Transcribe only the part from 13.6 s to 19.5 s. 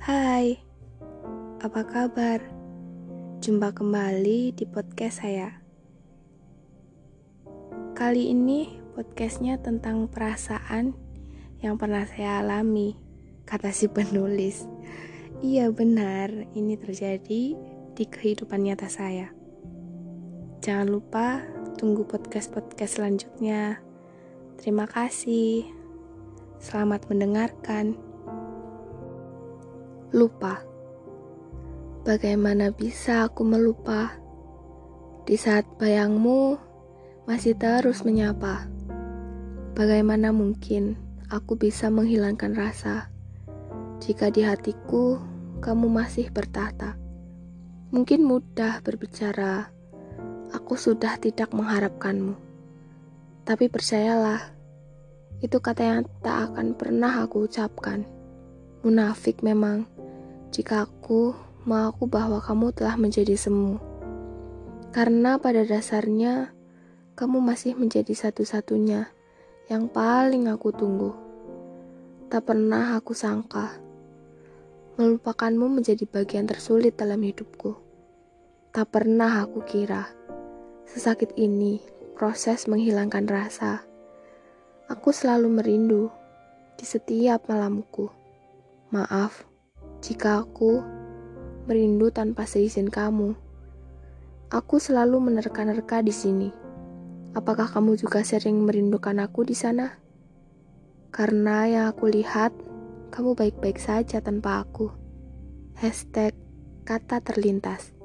si penulis. Iya benar, ini terjadi di kehidupan nyata saya.